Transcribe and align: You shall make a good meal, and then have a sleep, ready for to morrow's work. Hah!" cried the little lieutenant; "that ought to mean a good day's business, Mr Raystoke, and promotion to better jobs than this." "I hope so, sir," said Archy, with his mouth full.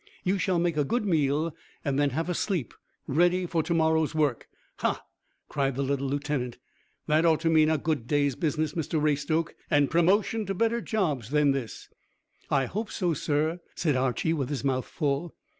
You 0.23 0.39
shall 0.39 0.57
make 0.57 0.77
a 0.77 0.83
good 0.83 1.05
meal, 1.05 1.55
and 1.85 1.99
then 1.99 2.09
have 2.09 2.27
a 2.27 2.33
sleep, 2.33 2.73
ready 3.05 3.45
for 3.45 3.61
to 3.61 3.71
morrow's 3.75 4.15
work. 4.15 4.47
Hah!" 4.77 5.03
cried 5.47 5.75
the 5.75 5.83
little 5.83 6.07
lieutenant; 6.07 6.57
"that 7.05 7.23
ought 7.23 7.41
to 7.41 7.51
mean 7.51 7.69
a 7.69 7.77
good 7.77 8.07
day's 8.07 8.35
business, 8.35 8.73
Mr 8.73 8.99
Raystoke, 8.99 9.53
and 9.69 9.91
promotion 9.91 10.47
to 10.47 10.55
better 10.55 10.81
jobs 10.81 11.29
than 11.29 11.51
this." 11.51 11.87
"I 12.49 12.65
hope 12.65 12.89
so, 12.89 13.13
sir," 13.13 13.59
said 13.75 13.95
Archy, 13.95 14.33
with 14.33 14.49
his 14.49 14.63
mouth 14.63 14.87
full. 14.87 15.35